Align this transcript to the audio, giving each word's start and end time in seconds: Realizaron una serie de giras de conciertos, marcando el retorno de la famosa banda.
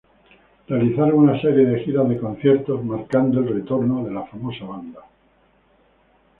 Realizaron 0.67 1.13
una 1.29 1.39
serie 1.39 1.63
de 1.63 1.83
giras 1.83 2.09
de 2.09 2.17
conciertos, 2.19 2.83
marcando 2.83 3.39
el 3.39 3.53
retorno 3.53 4.03
de 4.03 4.09
la 4.11 4.25
famosa 4.25 4.65
banda. 4.65 5.01